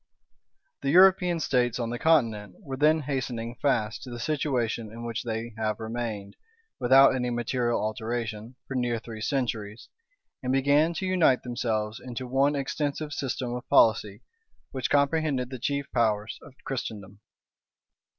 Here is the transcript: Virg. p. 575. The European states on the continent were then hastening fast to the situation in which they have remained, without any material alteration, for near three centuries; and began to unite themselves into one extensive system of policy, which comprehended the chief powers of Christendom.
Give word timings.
Virg. 0.81 1.17
p. 1.17 1.25
575. 1.27 1.27
The 1.29 1.29
European 1.29 1.39
states 1.39 1.77
on 1.77 1.89
the 1.91 1.99
continent 1.99 2.55
were 2.63 2.75
then 2.75 3.01
hastening 3.01 3.53
fast 3.61 4.01
to 4.01 4.09
the 4.09 4.19
situation 4.19 4.91
in 4.91 5.05
which 5.05 5.21
they 5.21 5.53
have 5.59 5.79
remained, 5.79 6.37
without 6.79 7.13
any 7.13 7.29
material 7.29 7.79
alteration, 7.79 8.55
for 8.67 8.73
near 8.73 8.97
three 8.97 9.21
centuries; 9.21 9.89
and 10.41 10.51
began 10.51 10.95
to 10.95 11.05
unite 11.05 11.43
themselves 11.43 11.99
into 11.99 12.25
one 12.25 12.55
extensive 12.55 13.13
system 13.13 13.53
of 13.53 13.69
policy, 13.69 14.23
which 14.71 14.89
comprehended 14.89 15.51
the 15.51 15.59
chief 15.59 15.85
powers 15.91 16.39
of 16.41 16.55
Christendom. 16.65 17.19